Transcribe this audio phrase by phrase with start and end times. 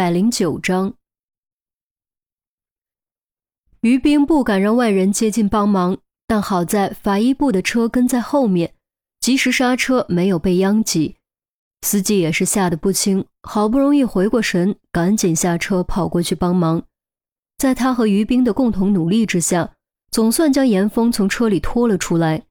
[0.00, 0.94] 百零九章，
[3.82, 8.72] 于兵不敢让外人接近帮忙，但好在法医部的车跟在后面，
[9.20, 11.16] 及时刹车，没有被殃及。
[11.82, 16.82] 司机也是吓得不轻，好不容易回过神，赶紧下车跑过去帮忙。
[17.58, 19.74] 在他和于兵的共同努力之下，
[20.10, 22.44] 总算将严峰从车里拖了出来。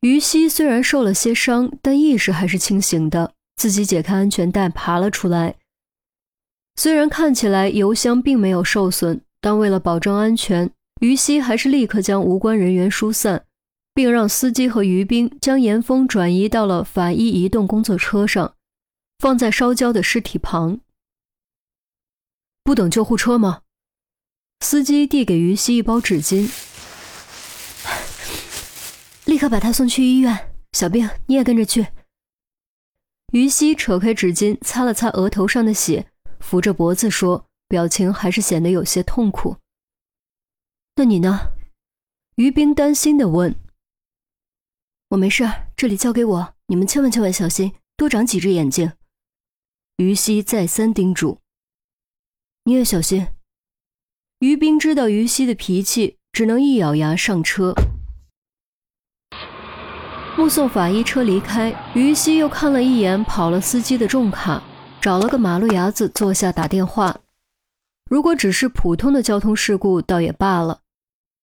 [0.00, 5.56] 于西虽然受了些伤，但意识还是清醒的，自己解开安全带爬了出来。
[6.76, 13.44] 虽然看起来油箱并没有受损，但为了保证安全，于西还是立刻将无关人员疏散，
[13.94, 18.54] 并让司机和于兵将严峰转移到了法医移动工作车上，
[19.18, 20.80] 放在烧焦的尸体旁。
[22.64, 23.62] 不等救护车吗？
[24.60, 26.48] 司机递给于西一包纸巾。
[29.26, 31.88] 立刻把他送去医院，小兵你也跟着去。
[33.32, 36.06] 于西扯开纸巾，擦了擦额头上的血，
[36.42, 39.56] 扶着脖子说，表情还是显得有些痛苦。
[40.96, 41.52] 那你呢？
[42.34, 43.54] 于冰担心的问。
[45.10, 48.92] 我没事，这里交给我，你们千万千万小心，多长几只眼睛。
[49.96, 51.38] 于西再三叮嘱。
[52.64, 53.28] 你也小心。
[54.40, 57.74] 于冰知道于西的脾气，只能一咬牙上车。
[60.36, 64.62] 目送法医车离开，于西又看了一眼跑了司机的重卡，
[65.02, 67.20] 找了个马路牙子坐下打电话。
[68.08, 70.78] 如果只是普通的交通事故，倒也罢了；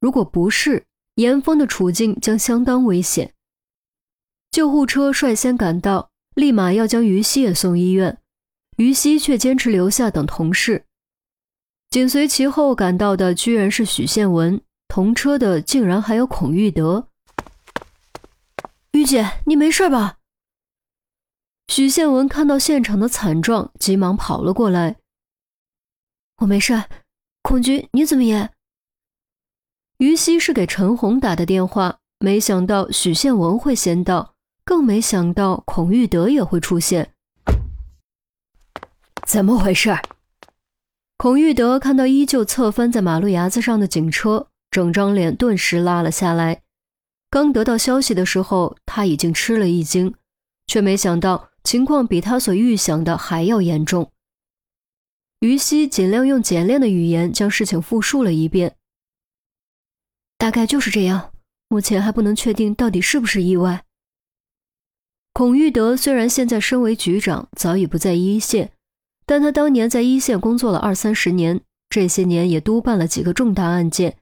[0.00, 3.32] 如果不是，严峰的处境将相当危险。
[4.50, 8.18] 救护车率先赶到，立马要将于西也送医院，
[8.76, 10.86] 于西却坚持留下等同事。
[11.90, 17.06] 紧随其后赶到的居然是许宪文，同车的竟然还有孔玉德。
[18.90, 20.18] 于姐，你没事吧？
[21.68, 24.96] 许宪文看到现场的惨状，急忙跑了过来。
[26.38, 26.84] 我没事，
[27.42, 28.50] 孔局，你怎么也？
[29.98, 34.34] 于西是给陈红打的电话，没想到许宪文会先到，
[34.64, 37.12] 更没想到孔玉德也会出现。
[39.26, 39.96] 怎么回事？
[41.16, 46.62] 孔玉德看到依旧侧翻在马路牙子上的警车，整张脸顿时拉了下来。
[47.30, 50.14] 刚得到消息的时候，他已经吃了一惊，
[50.66, 54.12] 却没想到情况比他所预想的还要严重。
[55.40, 58.76] 于西尽量用简练的语言将事情复述了一遍。
[60.38, 61.32] 大概就是这样，
[61.68, 63.84] 目前还不能确定到底是不是意外。
[65.32, 68.72] 孔玉德虽然现在身为局长，早已不在一线，
[69.26, 74.16] 但他当年在一线工作了二三十年，这些年也督办了几个重大案件。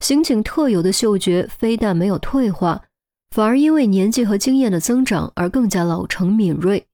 [0.00, 2.84] 刑警特有的嗅觉非但没有退化，
[3.34, 6.86] 反而因为年纪和经验的增长而更加老成敏锐。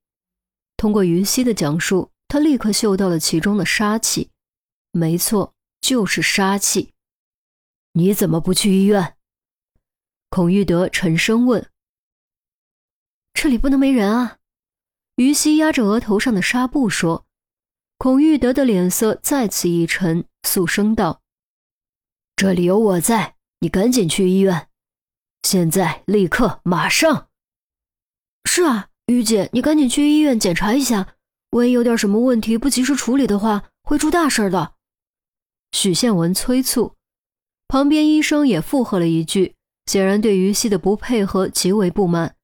[0.79, 4.31] 通过于西的讲述，他立刻嗅到了其中的杀气。
[4.91, 5.53] 没错，
[5.83, 6.95] 就是杀气。
[7.93, 9.19] 你怎么不去医院？
[10.31, 11.69] 孔玉德沉声问。
[13.35, 14.39] 这里不能没人啊！
[15.17, 17.27] 于西压着额头上的纱布说。
[17.99, 21.21] 孔玉德的脸色再次一沉，肃声道。
[22.35, 24.70] 这里有我在，你赶紧去医院，
[25.43, 27.29] 现在立刻马上。
[28.45, 31.15] 是啊，于姐，你赶紧去医院检查一下，
[31.51, 34.75] 万一有点什么问题，不及时处理的话，会出大事的。
[35.73, 36.97] 许宪文催促，
[37.69, 39.55] 旁边医生也附和了一句，
[39.87, 42.37] 显然对于西的不配合极为不满。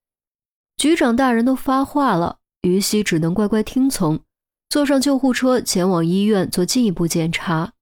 [0.76, 4.20] 局长大人都发话了，于西只能乖乖听从，
[4.68, 7.72] 坐上救护车前往医院做进一步检查。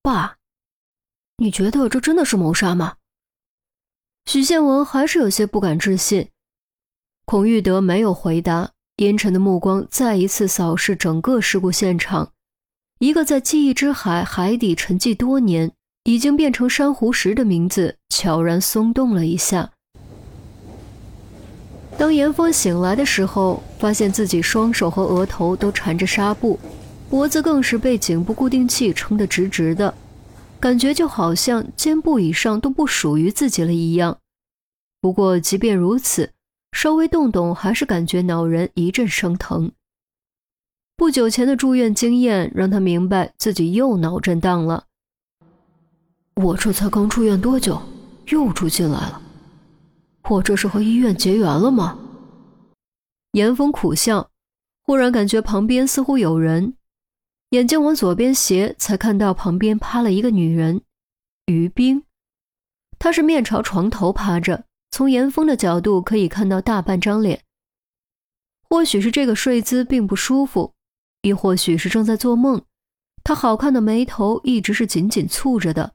[0.00, 0.38] 爸，
[1.38, 2.94] 你觉得这真的是谋杀吗？
[4.26, 6.28] 许宪文还是有些不敢置信。
[7.24, 12.30] 孔玉德没有回答，阴沉的目光再一次扫视整个事故现场。
[13.00, 15.72] 一个在记忆之海海底沉寂多年，
[16.04, 19.72] 已经变成珊瑚石的名字，悄然松动了一下。
[21.98, 26.60] 当严峰醒来的时候，发现自己双手和额头都缠着纱布。
[27.10, 29.92] 脖子更是被颈部固定器撑得直直的，
[30.64, 34.16] 感觉就好像肩部以上都不属于自己了一样。
[34.98, 36.30] 不过即便如此，
[36.72, 39.72] 稍微动动还是感觉脑仁一阵生疼。
[40.96, 44.84] 不久前的住院经验让他明白自己又脑震荡了。
[46.36, 47.82] 我这才刚出院多久，
[48.28, 49.20] 又住进来了？
[50.30, 51.98] 我这是和医院结缘了吗？
[53.32, 54.30] 严峰苦笑，
[54.86, 56.72] 忽然感觉旁边似乎有人。
[57.54, 60.82] 眼睛往左边斜，才看到旁边趴了一个女人，
[61.46, 62.02] 于冰。
[62.98, 67.44] 她是面朝床头趴着，从严峰的角度可以看到大半张脸。
[68.68, 70.74] 或许是这个睡姿并不舒服，
[71.22, 72.60] 亦或许是正在做梦。
[73.22, 75.92] 她好看的眉头一直是紧紧蹙着的，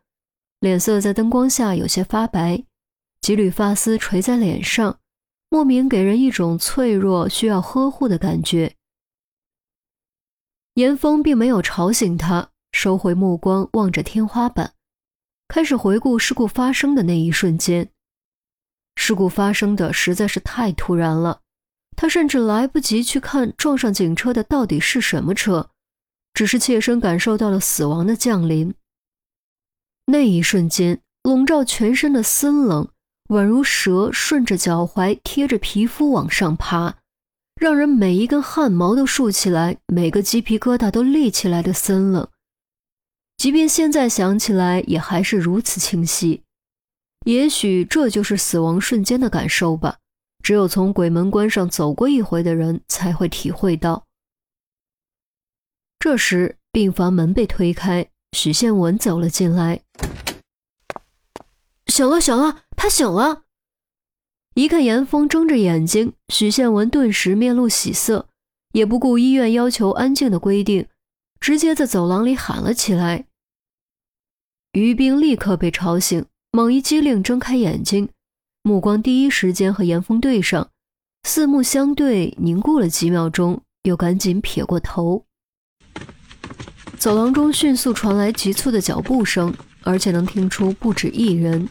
[0.62, 2.64] 脸色在灯光下有些发白，
[3.20, 4.98] 几缕发丝垂在脸上，
[5.50, 8.78] 莫名给人一种脆弱需要呵护的感觉。
[10.76, 14.74] 严峰并没有吵醒他，收回目光，望着天花板，
[15.48, 17.90] 开始回顾事故发生的那一瞬间。
[18.96, 21.42] 事故发生的实在是太突然了，
[21.96, 25.72] 他甚至来不及去看撞上警车的到底是什么车。
[26.32, 28.74] 只是切身感受到了死亡的降临。
[30.06, 32.88] 那一瞬间，笼罩全身的森冷，
[33.30, 36.99] 宛如蛇顺着脚踝贴着皮肤往上爬，
[37.60, 42.26] 让人每一根汗毛都竖起来，每个鸡皮疙瘩都立起来的森冷。
[43.36, 46.44] 即便现在想起来，也还是如此清晰。
[47.26, 49.98] 也许这就是死亡瞬间的感受吧。
[50.42, 54.06] 只有从鬼门关上走过一回的人，才会体会到。
[56.00, 59.82] 这时，病房门被推开，许宪文走了进来。
[61.88, 63.44] 醒了，醒了，他醒了！
[64.60, 68.28] 一看严峰睁着眼睛，许宪文顿时面露喜色，
[68.74, 70.86] 也不顾医院要求安静的规定，
[71.40, 73.24] 直接在走廊里喊了起来。
[74.74, 78.10] 于冰立刻被吵醒，猛一激灵，睁开眼睛，
[78.62, 80.70] 目光第一时间和严峰对上，
[81.24, 85.24] 四目相对，凝固了几秒钟，又赶紧撇过头。
[86.98, 91.70] 走廊中迅速传来急促的脚步声，而且能听出不止一人。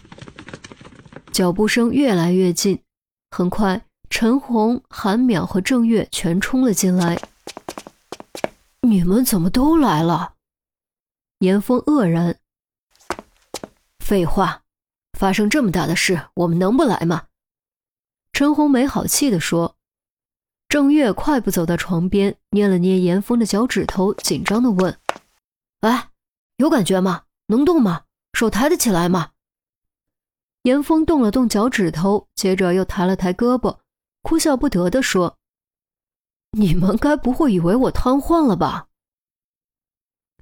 [1.39, 2.83] 脚步声越来越近，
[3.31, 7.17] 很快，陈红、韩淼和郑月全冲了进来。
[8.81, 10.35] 你们怎么都来了？
[11.39, 12.41] 严峰愕然。
[14.05, 14.63] 废话，
[15.17, 17.27] 发生这么大的事，我们能不来吗？
[18.33, 19.77] 陈红没好气地说。
[20.69, 24.99] 郑月快步走到床边，捏了捏严峰的脚趾头，紧张地问
[25.83, 26.09] ：“哎，
[26.57, 27.23] 有感觉吗？
[27.47, 28.07] 能动吗？
[28.33, 29.31] 手抬得起来吗？”
[30.69, 33.79] 严峰动了动脚趾头，接着又抬了抬胳膊，
[34.21, 35.39] 哭笑不得地说
[36.59, 38.89] ：“你们该不会以为我瘫痪了吧？”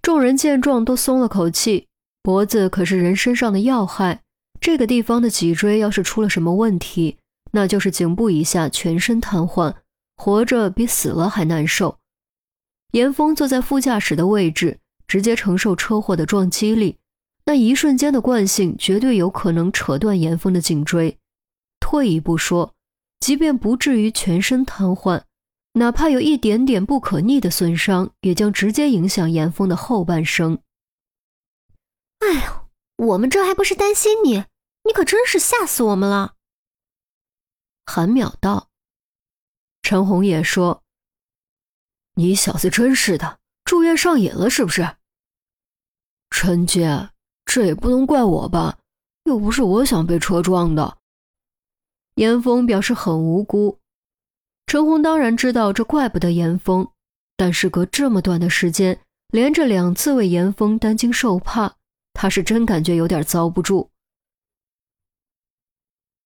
[0.03, 1.87] 众人见状都松了口气，
[2.25, 4.23] 脖子可是人身上的要害，
[4.61, 7.19] 这个地方的脊椎要是出了什么问题，
[7.53, 9.77] 那就是颈部以下全身瘫痪。
[10.17, 11.99] 活着比死了还难受。
[12.93, 16.97] 严峰坐在副驾驶的位置，直接承受车祸的撞击力，
[17.47, 21.19] 那一瞬间的惯性绝对有可能扯断严峰的颈椎。
[21.81, 22.75] 退一步说，
[23.21, 25.23] 即便不至于全身瘫痪，
[25.75, 30.61] 哪怕有一点点不可逆的损伤，也将直接影响严峰的后半生。
[32.19, 32.69] 哎呦，
[33.07, 34.45] 我们这还不是担心你，
[34.83, 36.35] 你可真是吓死我们了。
[37.87, 38.69] 韩淼道。
[39.83, 40.83] 陈红也说
[42.17, 44.97] ：“你小子真是的，住院上瘾了是不是？”
[46.31, 47.11] 陈姐，
[47.47, 48.77] 这也不能怪我吧，
[49.25, 50.99] 又不是我想被车撞的。
[52.17, 53.79] 严峰表示很无辜。
[54.67, 56.87] 陈红当然知道这怪不得严峰，
[57.37, 58.99] 但是隔这么短的时间，
[59.29, 61.75] 连着两次为严峰担惊受怕，
[62.13, 63.89] 她是真感觉有点遭不住。